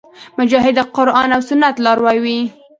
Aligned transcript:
مجاهد 0.39 0.73
د 0.77 0.81
قرآن 0.95 1.29
او 1.35 1.41
سنت 1.49 1.75
لاروی 1.85 2.17
وي. 2.23 2.39